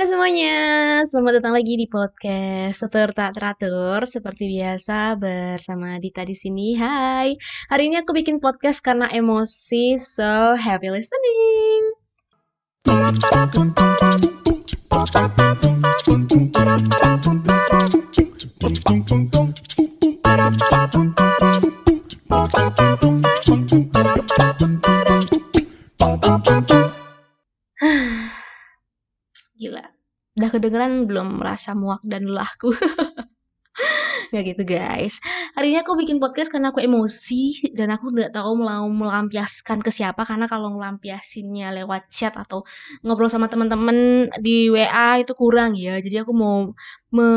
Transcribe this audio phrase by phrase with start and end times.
[0.00, 0.56] Halo semuanya,
[1.12, 6.72] selamat datang lagi di podcast Tutur Tak Teratur Seperti biasa bersama Dita di sini.
[6.72, 7.36] Hai,
[7.68, 11.92] hari ini aku bikin podcast karena emosi, so happy listening.
[30.40, 32.72] Udah kedengeran belum merasa muak dan lelahku?
[34.32, 35.20] Gak gitu guys.
[35.58, 39.90] Hari ini aku bikin podcast karena aku emosi Dan aku gak tahu mau melampiaskan ke
[39.90, 42.62] siapa Karena kalau melampiasinnya lewat chat Atau
[43.02, 45.98] ngobrol sama teman-teman di WA itu kurang ya.
[45.98, 46.70] Jadi aku mau
[47.10, 47.28] me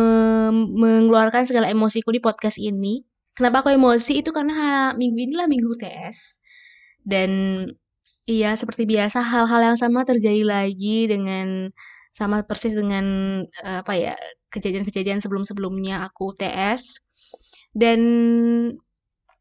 [0.54, 3.02] mengeluarkan segala emosiku di podcast ini.
[3.34, 4.22] Kenapa aku emosi?
[4.22, 6.38] Itu karena minggu inilah minggu UTS
[7.02, 7.66] Dan
[8.30, 11.74] iya seperti biasa hal-hal yang sama terjadi lagi dengan
[12.14, 13.06] sama persis dengan
[13.66, 14.14] uh, apa ya
[14.54, 17.02] kejadian-kejadian sebelum-sebelumnya aku UTS
[17.74, 18.00] dan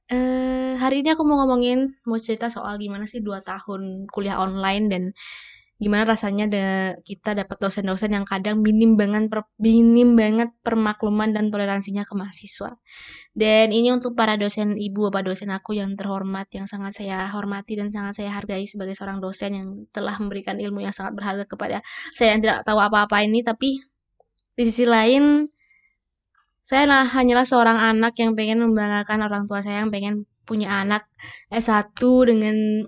[0.09, 4.85] uh, hari ini aku mau ngomongin mau cerita soal gimana sih dua tahun kuliah online
[4.89, 5.03] dan
[5.83, 6.67] gimana rasanya da
[7.03, 12.79] kita dapat dosen-dosen yang kadang minim banget per, minim banget permakluman dan toleransinya ke mahasiswa.
[13.35, 17.75] Dan ini untuk para dosen ibu bapak dosen aku yang terhormat yang sangat saya hormati
[17.75, 21.83] dan sangat saya hargai sebagai seorang dosen yang telah memberikan ilmu yang sangat berharga kepada
[22.15, 23.83] saya yang tidak tahu apa-apa ini tapi
[24.55, 25.51] di sisi lain
[26.63, 31.11] saya lah, hanyalah seorang anak yang pengen membanggakan orang tua saya yang pengen punya anak
[31.51, 31.99] S1
[32.31, 32.87] dengan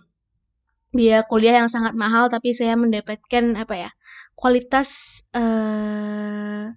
[0.94, 3.90] biaya kuliah yang sangat mahal tapi saya mendapatkan apa ya
[4.38, 6.70] kualitas uh,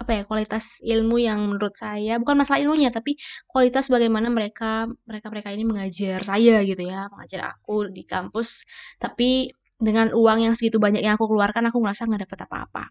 [0.00, 5.28] apa ya kualitas ilmu yang menurut saya bukan masalah ilmunya tapi kualitas bagaimana mereka mereka
[5.28, 8.64] mereka ini mengajar saya gitu ya mengajar aku di kampus.
[8.96, 12.84] Tapi dengan uang yang segitu banyak yang aku keluarkan aku merasa nggak dapat apa-apa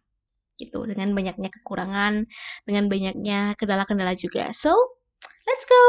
[0.61, 0.86] gitu.
[0.86, 2.30] Dengan banyaknya kekurangan
[2.70, 4.54] dengan banyaknya kendala-kendala juga.
[4.54, 4.78] So
[5.50, 5.83] let's go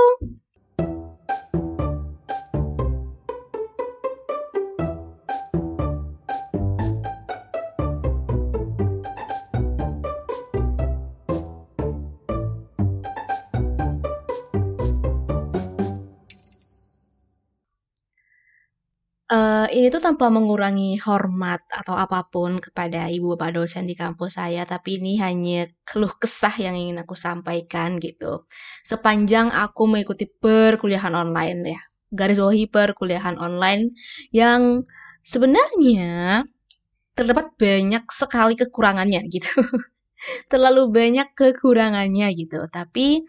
[19.31, 24.43] Uh, ini tuh tanpa mengurangi hormat atau apa pun kepada ibu bapak dosen di kampus
[24.43, 28.43] saya, tapi ini hanya keluh kesah yang ingin aku sampaikan gitu.
[28.83, 31.81] Sepanjang aku mengikuti perkuliahan online ya,
[32.11, 33.95] garis bawahi perkuliahan online
[34.35, 34.83] yang
[35.23, 36.43] sebenarnya
[37.15, 39.63] terdapat banyak sekali kekurangannya gitu.
[40.51, 43.23] Terlalu banyak kekurangannya gitu, tapi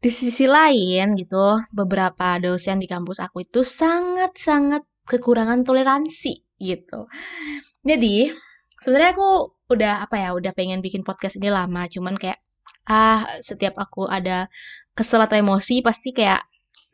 [0.00, 7.06] di sisi lain gitu, beberapa dosen di kampus aku itu sangat-sangat kekurangan toleransi gitu.
[7.86, 8.30] Jadi
[8.82, 9.30] sebenarnya aku
[9.66, 12.38] udah apa ya udah pengen bikin podcast ini lama cuman kayak
[12.86, 14.46] ah setiap aku ada
[14.94, 16.38] kesel atau emosi pasti kayak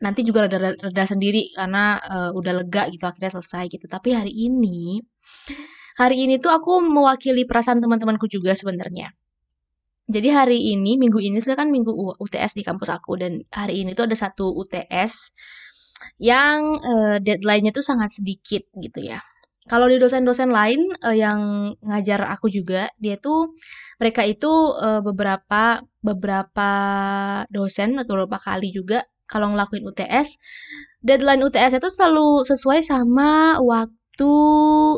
[0.01, 4.33] nanti juga reda, reda sendiri karena uh, udah lega gitu akhirnya selesai gitu tapi hari
[4.33, 4.99] ini
[6.01, 9.13] hari ini tuh aku mewakili perasaan teman-temanku juga sebenarnya
[10.09, 13.93] jadi hari ini minggu ini sudah kan minggu UTS di kampus aku dan hari ini
[13.93, 15.31] tuh ada satu UTS
[16.19, 19.19] yang uh, deadline-nya tuh sangat sedikit gitu ya.
[19.63, 23.55] Kalau di dosen-dosen lain uh, yang ngajar aku juga, dia tuh
[23.95, 26.71] mereka itu uh, beberapa beberapa
[27.47, 30.35] dosen atau beberapa kali juga kalau ngelakuin UTS,
[30.99, 34.29] deadline UTS itu selalu sesuai sama waktu itu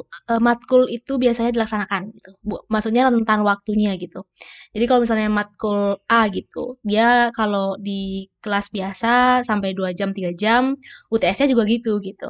[0.03, 2.35] uh, matkul itu biasanya dilaksanakan gitu.
[2.43, 4.27] Bu, maksudnya rentan waktunya gitu.
[4.75, 10.35] Jadi kalau misalnya matkul A gitu, dia kalau di kelas biasa sampai 2 jam, 3
[10.35, 10.75] jam,
[11.07, 12.27] UTS-nya juga gitu gitu.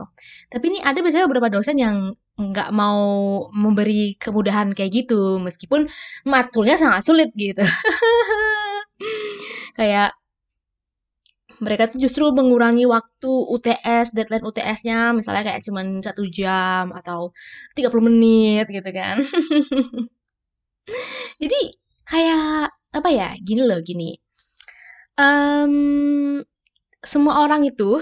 [0.53, 3.01] Tapi ini ada biasanya beberapa dosen yang nggak mau
[3.49, 5.89] memberi kemudahan kayak gitu, meskipun
[6.29, 7.65] matkulnya sangat sulit gitu.
[9.79, 10.13] kayak
[11.65, 17.33] mereka tuh justru mengurangi waktu UTS, deadline UTS-nya misalnya kayak cuma satu jam atau
[17.73, 19.17] 30 menit gitu kan.
[21.41, 21.59] Jadi
[22.05, 24.13] kayak apa ya, gini loh gini.
[25.17, 26.45] Um,
[27.01, 27.97] semua orang itu,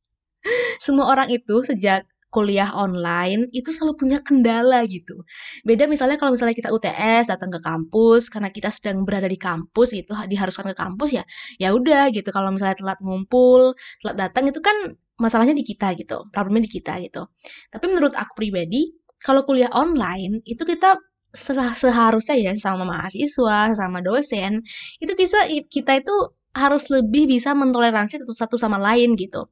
[0.84, 5.20] semua orang itu sejak kuliah online itu selalu punya kendala gitu.
[5.68, 9.92] Beda misalnya kalau misalnya kita UTS datang ke kampus karena kita sedang berada di kampus
[9.92, 11.24] gitu diharuskan ke kampus ya
[11.60, 16.26] ya udah gitu kalau misalnya telat ngumpul, telat datang itu kan masalahnya di kita gitu,
[16.32, 17.28] problemnya di kita gitu.
[17.68, 20.98] Tapi menurut aku pribadi kalau kuliah online itu kita
[21.32, 24.64] seharusnya ya sama mahasiswa, sama dosen
[25.00, 25.36] itu bisa
[25.68, 26.16] kita itu
[26.52, 29.48] harus lebih bisa mentoleransi satu sama lain gitu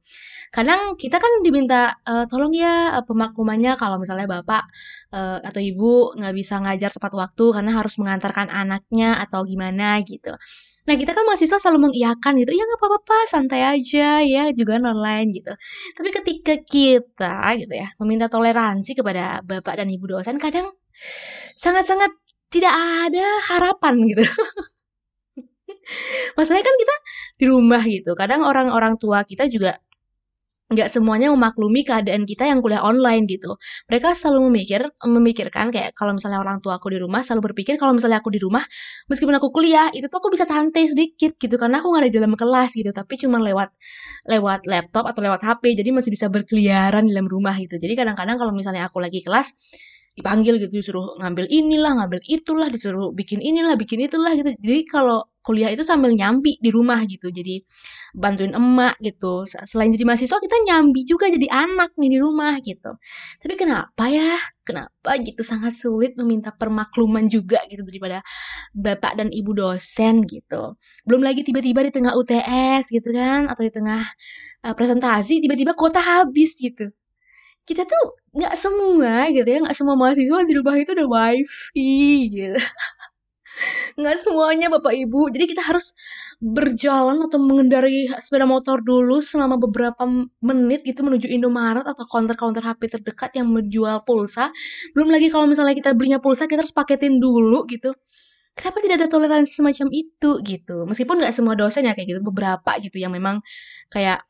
[0.54, 4.62] kadang kita kan diminta, eee, "Tolong ya, eee, pemaklumannya kalau misalnya bapak,
[5.14, 10.34] eee, atau ibu nggak bisa ngajar tepat waktu karena harus mengantarkan anaknya atau gimana," gitu.
[10.88, 15.28] Nah, kita kan mahasiswa selalu mengiyakan gitu, "Iya nggak apa-apa, santai aja ya, juga online,"
[15.36, 15.52] gitu.
[15.98, 20.66] Tapi ketika kita gitu ya, meminta toleransi kepada bapak dan ibu dosen, kadang
[21.58, 22.10] sangat-sangat
[22.52, 24.22] tidak ada harapan gitu.
[26.38, 26.94] Masalahnya kan kita
[27.40, 29.78] di rumah gitu, kadang orang-orang tua kita juga
[30.70, 33.58] nggak semuanya memaklumi keadaan kita yang kuliah online gitu.
[33.90, 37.90] Mereka selalu memikir memikirkan kayak kalau misalnya orang tua aku di rumah selalu berpikir kalau
[37.90, 38.62] misalnya aku di rumah
[39.10, 42.16] meskipun aku kuliah itu tuh aku bisa santai sedikit gitu karena aku nggak ada di
[42.22, 43.74] dalam kelas gitu tapi cuma lewat
[44.30, 47.74] lewat laptop atau lewat HP jadi masih bisa berkeliaran di dalam rumah gitu.
[47.74, 49.50] Jadi kadang-kadang kalau misalnya aku lagi kelas
[50.18, 54.50] dipanggil gitu disuruh ngambil inilah ngambil itulah disuruh bikin inilah bikin itulah gitu.
[54.58, 57.64] Jadi kalau kuliah itu sambil nyambi di rumah gitu jadi
[58.12, 59.46] bantuin emak gitu.
[59.46, 62.90] Selain jadi mahasiswa kita nyambi juga jadi anak nih di rumah gitu.
[63.40, 64.36] Tapi kenapa ya?
[64.66, 65.40] Kenapa gitu?
[65.46, 68.20] Sangat sulit meminta permakluman juga gitu daripada
[68.76, 70.76] bapak dan ibu dosen gitu.
[71.06, 74.02] Belum lagi tiba-tiba di tengah UTS gitu kan atau di tengah
[74.66, 76.92] uh, presentasi tiba-tiba kuota habis gitu
[77.68, 82.58] kita tuh nggak semua gitu ya nggak semua mahasiswa di rumah itu ada wifi gitu.
[83.98, 85.28] Nggak semuanya bapak ibu.
[85.28, 85.92] Jadi kita harus
[86.40, 90.08] berjalan atau mengendari sepeda motor dulu selama beberapa
[90.40, 94.48] menit gitu menuju Indomaret atau counter-counter HP terdekat yang menjual pulsa.
[94.96, 97.92] Belum lagi kalau misalnya kita belinya pulsa kita harus paketin dulu gitu.
[98.56, 100.76] Kenapa tidak ada toleransi semacam itu gitu?
[100.88, 103.40] Meskipun nggak semua dosen ya kayak gitu beberapa gitu yang memang
[103.92, 104.24] kayak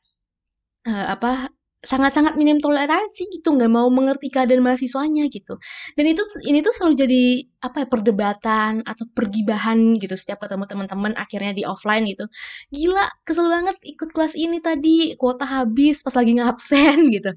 [0.87, 1.51] uh, apa
[1.81, 5.57] sangat-sangat minim toleransi gitu nggak mau mengerti keadaan mahasiswanya gitu.
[5.97, 7.23] Dan itu ini tuh selalu jadi
[7.65, 12.29] apa ya perdebatan atau pergibahan gitu setiap ketemu teman-teman akhirnya di offline gitu.
[12.69, 17.33] Gila kesel banget ikut kelas ini tadi kuota habis pas lagi ngabsen gitu.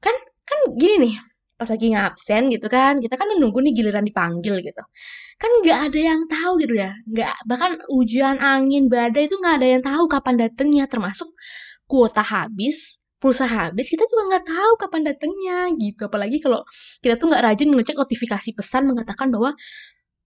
[0.00, 0.16] Kan
[0.48, 1.14] kan gini nih
[1.58, 4.82] pas lagi ngabsen gitu kan kita kan menunggu nih giliran dipanggil gitu.
[5.36, 9.68] Kan nggak ada yang tahu gitu ya nggak bahkan hujan angin badai itu nggak ada
[9.76, 11.28] yang tahu kapan datangnya termasuk
[11.84, 16.06] kuota habis pulsa habis kita juga nggak tahu kapan datangnya gitu.
[16.06, 16.62] Apalagi kalau
[17.02, 19.54] kita tuh nggak rajin mengecek notifikasi pesan mengatakan bahwa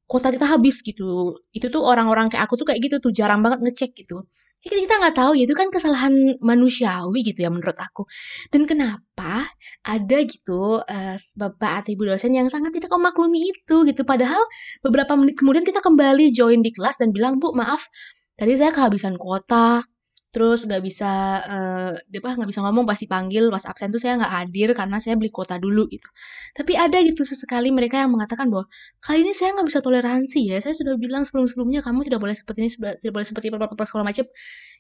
[0.07, 1.41] kuota kita habis gitu.
[1.57, 4.29] Itu tuh orang-orang kayak aku tuh kayak gitu tuh jarang banget ngecek gitu.
[4.63, 5.49] Kita nggak tahu ya.
[5.49, 8.05] Itu kan kesalahan manusiawi gitu ya menurut aku.
[8.53, 9.49] Dan kenapa
[9.83, 14.05] ada gitu uh, bapak atau ibu dosen yang sangat tidak memaklumi itu gitu.
[14.05, 14.45] Padahal
[14.85, 17.89] beberapa menit kemudian kita kembali join di kelas dan bilang bu maaf
[18.37, 19.83] tadi saya kehabisan kuota
[20.33, 21.11] terus nggak bisa
[21.45, 25.15] uh, apa nggak bisa ngomong pasti panggil pas absen tuh saya nggak hadir karena saya
[25.21, 26.09] beli kuota dulu gitu.
[26.57, 28.65] Tapi ada gitu sesekali mereka yang mengatakan bahwa
[29.05, 32.33] kali ini saya nggak bisa toleransi ya saya sudah bilang sebelum sebelumnya kamu tidak boleh
[32.33, 34.25] seperti ini tidak boleh seperti apa apa segala macam.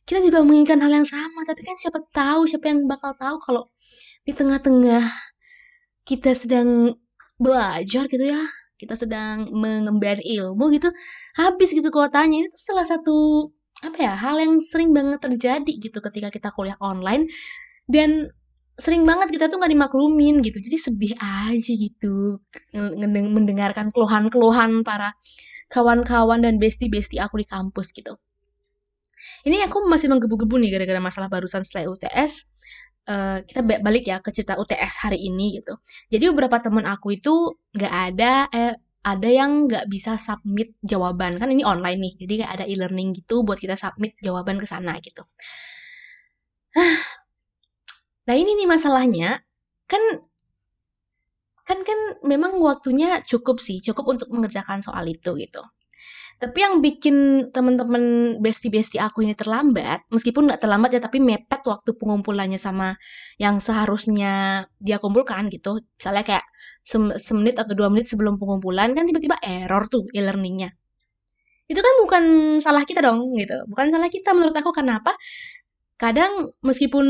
[0.08, 3.62] Kita juga menginginkan hal yang sama tapi kan siapa tahu siapa yang bakal tahu kalau
[4.24, 5.04] di tengah-tengah
[6.08, 6.96] kita sedang
[7.36, 8.42] belajar gitu ya
[8.82, 10.90] kita sedang mengemban ilmu gitu
[11.38, 12.42] habis gitu kuotanya.
[12.42, 13.16] Ini tuh salah satu
[13.82, 17.26] apa ya hal yang sering banget terjadi gitu ketika kita kuliah online.
[17.84, 18.30] Dan
[18.78, 20.58] sering banget kita tuh nggak dimaklumin gitu.
[20.62, 22.40] Jadi sedih aja gitu
[23.10, 25.12] mendengarkan keluhan-keluhan para
[25.68, 28.16] kawan-kawan dan besti-besti aku di kampus gitu.
[29.42, 32.52] Ini aku masih menggebu-gebu nih gara-gara masalah barusan setelah UTS
[33.02, 35.74] Uh, eh, kita balik ya ke cerita UTS hari ini gitu.
[36.06, 41.38] Jadi beberapa temen aku itu nggak ada eh, ada yang nggak bisa submit jawaban.
[41.42, 44.98] Kan ini online nih jadi kayak ada e-learning gitu buat kita submit jawaban ke sana
[45.02, 45.26] gitu.
[48.26, 49.42] Nah ini nih masalahnya.
[49.90, 50.02] Kan
[51.62, 55.62] kan kan memang waktunya cukup sih cukup untuk mengerjakan soal itu gitu
[56.42, 61.94] tapi yang bikin temen-temen besti-besti aku ini terlambat, meskipun nggak terlambat ya, tapi mepet waktu
[61.94, 62.98] pengumpulannya sama
[63.38, 65.78] yang seharusnya dia kumpulkan gitu.
[65.94, 66.44] Misalnya kayak
[66.82, 70.74] sem semenit atau dua menit sebelum pengumpulan kan tiba-tiba error tuh e-learningnya.
[71.70, 72.24] Itu kan bukan
[72.58, 73.62] salah kita dong gitu.
[73.70, 75.14] Bukan salah kita menurut aku kenapa?
[75.94, 77.06] Kadang meskipun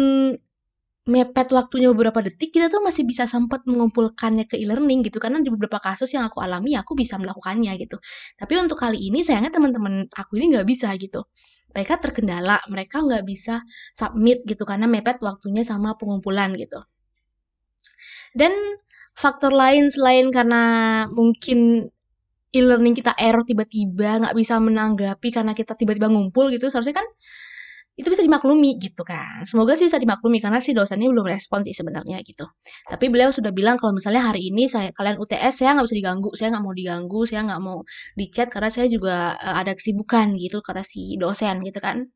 [1.02, 5.18] mepet waktunya beberapa detik, kita tuh masih bisa sempat mengumpulkannya ke e-learning gitu.
[5.18, 7.98] Karena di beberapa kasus yang aku alami, aku bisa melakukannya gitu.
[8.38, 11.26] Tapi untuk kali ini, sayangnya teman-teman aku ini nggak bisa gitu.
[11.74, 13.66] Mereka terkendala, mereka nggak bisa
[13.96, 16.78] submit gitu, karena mepet waktunya sama pengumpulan gitu.
[18.36, 18.54] Dan
[19.12, 20.62] faktor lain selain karena
[21.10, 21.90] mungkin
[22.52, 27.08] e-learning kita error tiba-tiba, nggak bisa menanggapi karena kita tiba-tiba ngumpul gitu, seharusnya kan
[27.92, 29.44] itu bisa dimaklumi gitu kan.
[29.44, 32.48] Semoga sih bisa dimaklumi karena si dosennya belum respon sih sebenarnya gitu.
[32.88, 36.30] Tapi beliau sudah bilang kalau misalnya hari ini saya kalian UTS saya nggak bisa diganggu,
[36.32, 37.78] saya nggak mau diganggu, saya nggak mau
[38.16, 42.08] dicat karena saya juga uh, ada kesibukan gitu kata si dosen gitu kan.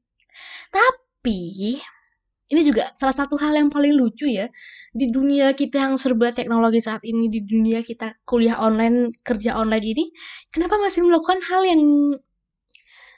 [0.72, 1.76] Tapi
[2.46, 4.46] ini juga salah satu hal yang paling lucu ya
[4.94, 9.82] di dunia kita yang serba teknologi saat ini di dunia kita kuliah online kerja online
[9.82, 10.04] ini
[10.54, 11.82] kenapa masih melakukan hal yang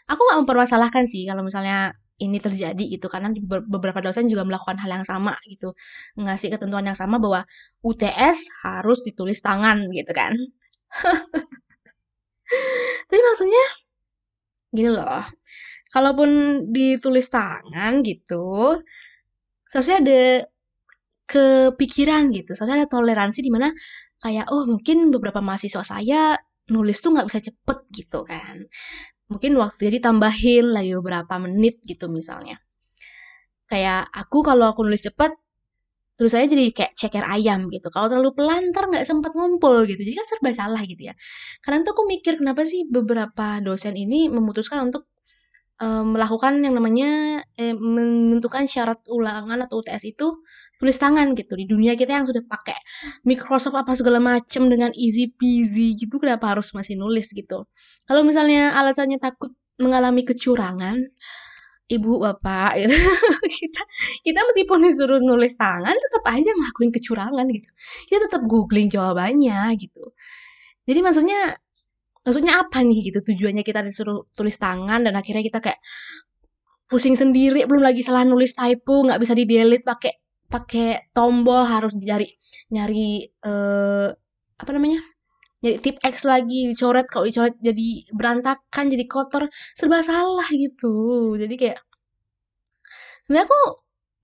[0.08, 3.06] aku nggak mempermasalahkan sih kalau misalnya ini terjadi gitu.
[3.10, 3.30] Karena
[3.66, 5.74] beberapa dosen juga melakukan hal yang sama gitu.
[6.18, 7.46] Ngasih ketentuan yang sama bahwa
[7.82, 10.34] UTS harus ditulis tangan gitu kan.
[13.08, 13.64] Tapi maksudnya
[14.74, 15.24] gini loh.
[15.88, 18.76] Kalaupun ditulis tangan gitu
[19.68, 20.22] seharusnya ada
[21.28, 22.56] kepikiran gitu.
[22.56, 23.68] Seharusnya ada toleransi di mana
[24.22, 26.34] kayak oh mungkin beberapa mahasiswa saya
[26.68, 28.66] nulis tuh nggak bisa cepet gitu kan
[29.28, 32.60] mungkin waktu jadi tambahin lagi beberapa menit gitu misalnya.
[33.68, 35.32] Kayak aku kalau aku nulis cepet
[36.18, 37.88] terus saya jadi kayak ceker ayam gitu.
[37.94, 40.00] Kalau terlalu pelan ntar nggak sempat ngumpul gitu.
[40.00, 41.14] Jadi kan serba salah gitu ya.
[41.62, 45.06] Karena tuh aku mikir kenapa sih beberapa dosen ini memutuskan untuk
[45.78, 50.42] melakukan yang namanya eh, menentukan syarat ulangan atau UTS itu
[50.78, 52.78] tulis tangan gitu di dunia kita yang sudah pakai
[53.26, 57.66] Microsoft apa segala macem dengan easy peasy gitu kenapa harus masih nulis gitu?
[58.06, 59.50] Kalau misalnya alasannya takut
[59.82, 61.02] mengalami kecurangan
[61.88, 62.94] ibu bapak gitu.
[63.58, 63.82] Kita
[64.22, 67.68] kita meskipun disuruh nulis tangan tetap aja ngelakuin kecurangan gitu.
[68.06, 70.14] Kita tetap googling jawabannya gitu.
[70.84, 71.56] Jadi maksudnya
[72.22, 75.80] maksudnya apa nih gitu tujuannya kita disuruh tulis tangan dan akhirnya kita kayak
[76.88, 81.92] pusing sendiri belum lagi salah nulis typo nggak bisa di delete pakai pakai tombol harus
[81.96, 82.26] nyari
[82.74, 84.08] nyari uh,
[84.60, 85.00] apa namanya?
[85.62, 87.88] Nyari tip X lagi dicoret kalau dicoret jadi
[88.18, 89.42] berantakan jadi kotor
[89.78, 91.34] serba salah gitu.
[91.40, 91.78] Jadi kayak
[93.24, 93.60] sebenarnya aku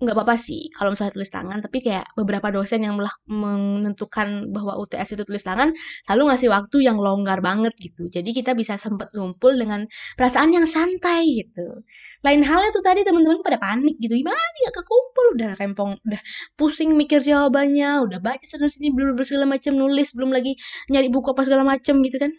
[0.05, 4.77] nggak apa-apa sih kalau misalnya tulis tangan tapi kayak beberapa dosen yang melah menentukan bahwa
[4.79, 5.73] UTS itu tulis tangan
[6.07, 8.07] selalu ngasih waktu yang longgar banget gitu.
[8.13, 11.83] Jadi kita bisa sempat ngumpul dengan perasaan yang santai gitu.
[12.23, 14.15] Lain halnya tuh tadi teman-teman pada panik gitu.
[14.21, 15.27] Gimana ya kekumpul?
[15.41, 16.21] Udah rempong udah
[16.55, 20.55] pusing mikir jawabannya udah baca sana sini belum segala macam nulis belum lagi
[20.93, 22.33] nyari buku apa segala macam gitu kan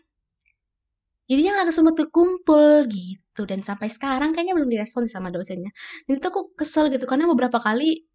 [1.30, 3.44] jadinya nggak sempat kekumpul gitu gitu.
[3.44, 5.76] Dan sampai sekarang kayaknya belum direspon sama dosennya.
[6.08, 8.08] Dan itu aku kesel gitu karena beberapa kali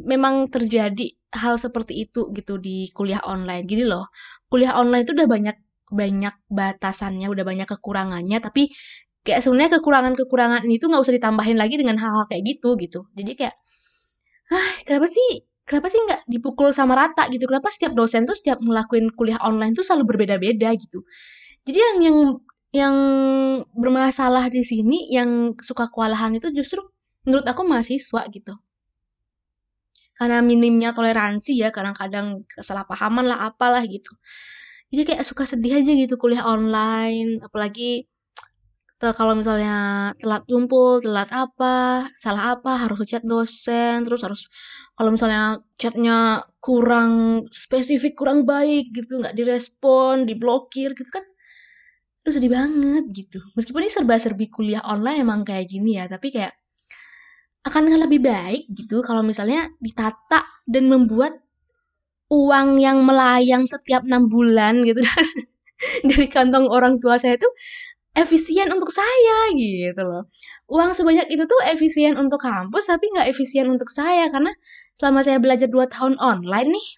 [0.00, 3.68] memang terjadi hal seperti itu gitu di kuliah online.
[3.68, 4.08] Gini loh
[4.48, 5.56] kuliah online itu udah banyak
[5.92, 8.72] banyak batasannya udah banyak kekurangannya tapi
[9.22, 13.04] kayak sebenarnya kekurangan-kekurangan ini tuh nggak usah ditambahin lagi dengan hal-hal kayak gitu gitu.
[13.12, 13.54] Jadi kayak
[14.52, 17.28] ah kenapa sih kenapa sih nggak dipukul sama rata?
[17.32, 17.44] gitu.
[17.48, 21.04] Kenapa setiap dosen tuh setiap ngelakuin kuliah online tuh selalu berbeda-beda gitu
[21.64, 22.18] jadi yang yang
[22.74, 22.96] yang
[23.72, 26.82] bermasalah di sini yang suka kewalahan itu justru
[27.24, 28.54] menurut aku mahasiswa gitu.
[30.14, 34.10] Karena minimnya toleransi ya kadang-kadang kesalahpahaman lah apalah gitu.
[34.92, 38.06] Jadi kayak suka sedih aja gitu kuliah online apalagi
[39.12, 39.74] kalau misalnya
[40.16, 44.48] telat kumpul telat apa salah apa harus chat dosen terus harus
[44.96, 51.24] kalau misalnya chatnya kurang spesifik kurang baik gitu nggak direspon diblokir gitu kan
[52.24, 53.38] Aduh sedih banget gitu.
[53.52, 56.56] Meskipun ini serba-serbi kuliah online emang kayak gini ya, tapi kayak
[57.68, 61.36] akan lebih baik gitu kalau misalnya ditata dan membuat
[62.32, 65.00] uang yang melayang setiap enam bulan gitu
[66.08, 67.48] dari kantong orang tua saya itu
[68.16, 70.24] efisien untuk saya gitu loh.
[70.70, 74.52] Uang sebanyak itu tuh efisien untuk kampus tapi nggak efisien untuk saya karena
[74.96, 76.88] selama saya belajar 2 tahun online nih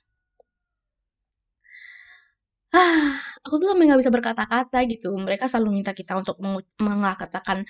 [3.47, 5.15] aku tuh sampai nggak bisa berkata-kata gitu.
[5.17, 6.37] Mereka selalu minta kita untuk
[6.81, 7.65] mengatakan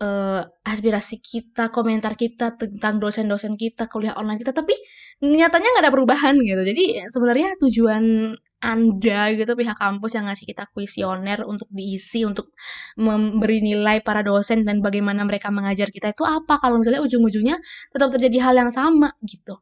[0.00, 4.72] uh, aspirasi kita komentar kita tentang dosen-dosen kita kuliah online kita tapi
[5.20, 6.62] nyatanya nggak ada perubahan gitu.
[6.64, 12.52] Jadi sebenarnya tujuan anda gitu pihak kampus yang ngasih kita kuesioner untuk diisi untuk
[13.00, 16.60] memberi nilai para dosen dan bagaimana mereka mengajar kita itu apa?
[16.60, 17.56] Kalau misalnya ujung-ujungnya
[17.92, 19.60] tetap terjadi hal yang sama gitu.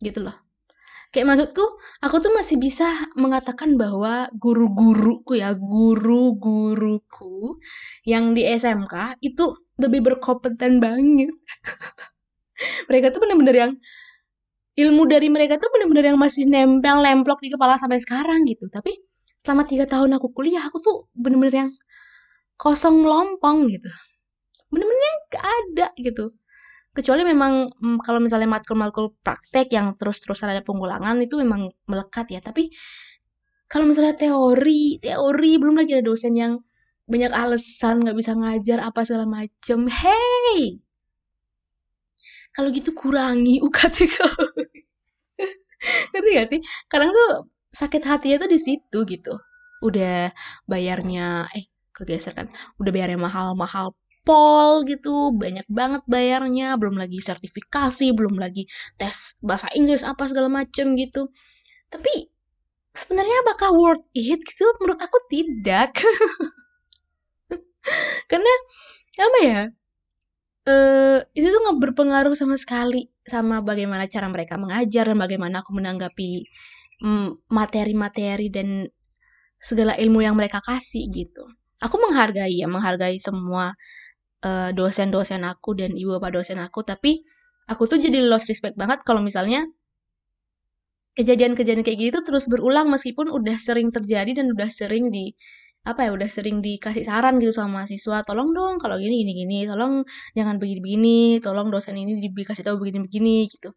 [0.00, 0.47] Gitu loh
[1.08, 1.64] Kayak maksudku,
[2.04, 2.84] aku tuh masih bisa
[3.16, 7.56] mengatakan bahwa guru-guruku ya, guru-guruku
[8.04, 11.32] yang di SMK itu lebih berkompeten banget.
[12.90, 13.72] mereka tuh bener-bener yang
[14.76, 18.68] ilmu dari mereka tuh bener-bener yang masih nempel lemplok di kepala sampai sekarang gitu.
[18.68, 18.92] Tapi
[19.40, 21.70] selama tiga tahun aku kuliah, aku tuh bener-bener yang
[22.60, 23.88] kosong melompong gitu.
[24.68, 26.36] Bener-bener yang gak ada gitu
[26.98, 32.42] kecuali memang mm, kalau misalnya matkul-matkul praktek yang terus-terusan ada pengulangan itu memang melekat ya.
[32.42, 32.74] Tapi
[33.70, 36.58] kalau misalnya teori teori belum lagi ada dosen yang
[37.06, 39.86] banyak alasan nggak bisa ngajar apa segala macem.
[39.86, 40.82] Hey!
[42.50, 44.34] Kalau gitu kurangi UKT kau.
[46.10, 46.60] Ngerti gak sih?
[46.90, 47.30] Kadang tuh
[47.70, 49.32] sakit hatinya tuh di situ gitu.
[49.86, 50.34] Udah
[50.66, 52.50] bayarnya eh kegeser kan.
[52.82, 53.94] Udah bayarnya mahal-mahal
[54.28, 58.68] pol gitu, banyak banget bayarnya, belum lagi sertifikasi, belum lagi
[59.00, 61.32] tes bahasa Inggris apa segala macem gitu.
[61.88, 62.28] Tapi
[62.92, 64.68] sebenarnya apakah worth it gitu?
[64.84, 65.96] Menurut aku tidak.
[68.30, 68.52] Karena
[69.16, 69.62] apa ya?
[70.68, 75.72] Uh, itu tuh nggak berpengaruh sama sekali sama bagaimana cara mereka mengajar dan bagaimana aku
[75.72, 76.44] menanggapi
[77.00, 78.84] mm, materi-materi dan
[79.56, 81.48] segala ilmu yang mereka kasih gitu.
[81.80, 83.72] Aku menghargai ya, menghargai semua
[84.44, 87.24] uh, dosen-dosen aku dan ibu bapak dosen aku, tapi
[87.68, 89.68] aku tuh jadi lost respect banget kalau misalnya
[91.18, 95.34] kejadian-kejadian kayak gitu terus berulang meskipun udah sering terjadi dan udah sering di
[95.82, 99.58] apa ya udah sering dikasih saran gitu sama mahasiswa tolong dong kalau gini gini gini
[99.64, 100.04] tolong
[100.36, 103.72] jangan begini begini tolong dosen ini dikasih tahu begini begini gitu.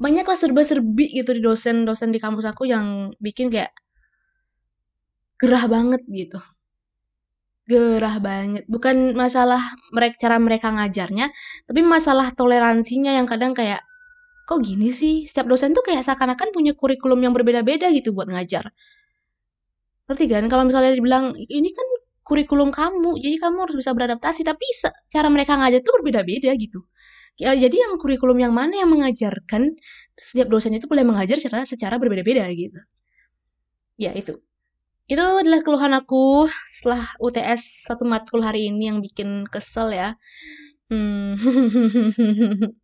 [0.00, 3.72] Banyaklah serba serbi gitu di dosen dosen di kampus aku yang bikin kayak
[5.40, 6.38] gerah banget gitu
[7.72, 9.60] gerah banget bukan masalah
[9.96, 11.32] mereka cara mereka ngajarnya
[11.64, 13.80] tapi masalah toleransinya yang kadang kayak
[14.52, 15.24] kok gini sih?
[15.24, 18.68] Setiap dosen tuh kayak seakan-akan punya kurikulum yang berbeda-beda gitu buat ngajar.
[20.10, 20.44] Ngerti kan?
[20.50, 21.88] Kalau misalnya dibilang, ini kan
[22.26, 24.42] kurikulum kamu, jadi kamu harus bisa beradaptasi.
[24.44, 24.66] Tapi
[25.08, 26.84] cara mereka ngajar tuh berbeda-beda gitu.
[27.40, 29.72] Ya, jadi yang kurikulum yang mana yang mengajarkan
[30.12, 32.80] setiap dosen itu boleh mengajar secara, secara berbeda-beda gitu.
[33.96, 34.36] Ya itu.
[35.10, 40.14] Itu adalah keluhan aku setelah UTS satu matkul hari ini yang bikin kesel ya.
[40.90, 41.34] Hmm.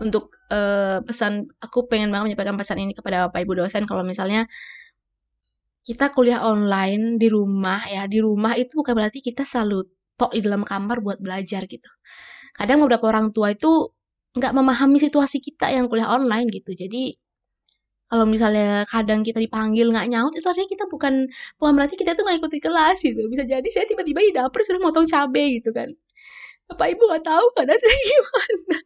[0.00, 4.44] untuk uh, pesan aku pengen banget menyampaikan pesan ini kepada Bapak Ibu dosen kalau misalnya
[5.86, 9.86] kita kuliah online di rumah ya di rumah itu bukan berarti kita selalu
[10.18, 11.88] tok di dalam kamar buat belajar gitu
[12.56, 13.92] kadang beberapa orang tua itu
[14.36, 17.16] nggak memahami situasi kita yang kuliah online gitu jadi
[18.06, 21.26] kalau misalnya kadang kita dipanggil nggak nyaut itu artinya kita bukan
[21.58, 23.20] bukan berarti kita tuh nggak ikuti kelas gitu.
[23.26, 25.90] Bisa jadi saya tiba-tiba di dapur sudah motong cabai gitu kan.
[26.70, 28.78] Bapak ibu nggak tahu kadang saya gimana.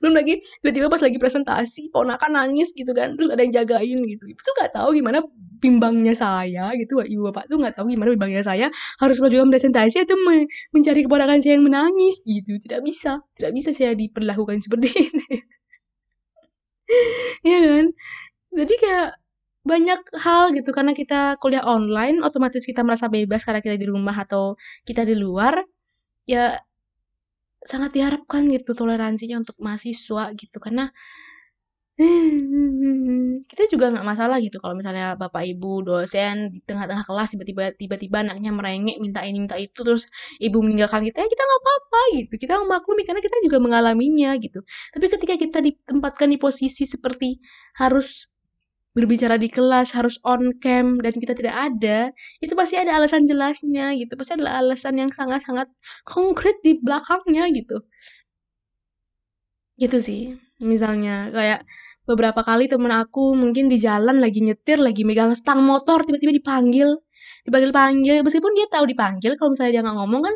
[0.00, 4.24] Belum lagi tiba-tiba pas lagi presentasi ponakan nangis gitu kan terus ada yang jagain gitu.
[4.28, 5.20] Itu nggak tahu gimana
[5.60, 8.68] bimbangnya saya gitu ibu bapak tuh nggak tahu gimana bimbangnya saya
[9.00, 12.56] harus melakukan presentasi atau me mencari keponakan saya yang menangis gitu.
[12.56, 15.53] Tidak bisa tidak bisa saya diperlakukan seperti ini
[17.48, 17.86] ya kan?
[18.54, 19.08] Jadi kayak
[19.64, 24.16] banyak hal gitu karena kita kuliah online otomatis kita merasa bebas karena kita di rumah
[24.16, 25.64] atau kita di luar
[26.28, 26.60] ya
[27.64, 30.56] sangat diharapkan gitu toleransinya untuk mahasiswa gitu.
[30.60, 30.92] Karena
[33.50, 38.26] kita juga nggak masalah gitu kalau misalnya bapak ibu dosen di tengah-tengah kelas tiba-tiba tiba-tiba
[38.26, 40.10] anaknya merengek minta ini minta itu terus
[40.42, 44.58] ibu meninggalkan kita ya kita nggak apa-apa gitu kita maklumi karena kita juga mengalaminya gitu
[44.90, 47.38] tapi ketika kita ditempatkan di posisi seperti
[47.78, 48.26] harus
[48.94, 53.90] berbicara di kelas harus on cam dan kita tidak ada, itu pasti ada alasan jelasnya
[53.98, 54.14] gitu.
[54.14, 55.66] Pasti ada alasan yang sangat-sangat
[56.06, 57.82] konkret di belakangnya gitu.
[59.78, 60.22] Gitu sih.
[60.62, 61.66] Misalnya kayak
[62.04, 67.00] beberapa kali temen aku mungkin di jalan lagi nyetir, lagi megang stang motor, tiba-tiba dipanggil.
[67.44, 70.34] Dipanggil-panggil, meskipun dia tahu dipanggil, kalau misalnya dia nggak ngomong kan,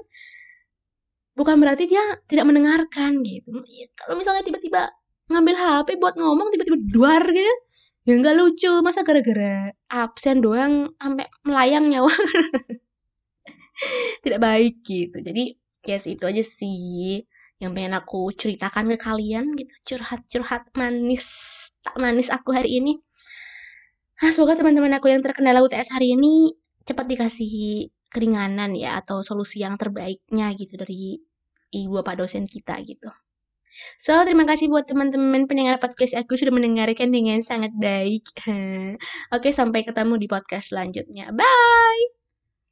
[1.37, 3.65] bukan berarti dia tidak mendengarkan gitu.
[3.69, 4.93] Ya, kalau misalnya tiba-tiba
[5.29, 7.55] ngambil HP buat ngomong, tiba-tiba duar gitu,
[8.09, 8.73] ya nggak lucu.
[8.85, 12.13] Masa gara-gara absen doang sampai melayang nyawa.
[14.25, 15.17] Tidak baik gitu.
[15.21, 17.25] Jadi ya yes, itu aja sih
[17.59, 21.27] yang pengen aku ceritakan ke kalian gitu curhat-curhat manis
[21.83, 23.03] tak manis aku hari ini
[24.23, 26.55] nah, semoga teman-teman aku yang terkendala UTS hari ini
[26.87, 27.53] cepat dikasih
[28.09, 31.19] keringanan ya atau solusi yang terbaiknya gitu dari
[31.75, 33.11] ibu bapak dosen kita gitu
[33.95, 38.27] So, terima kasih buat teman-teman pendengar podcast aku sudah mendengarkan dengan sangat baik.
[39.35, 41.31] Oke, sampai ketemu di podcast selanjutnya.
[41.31, 42.18] Bye!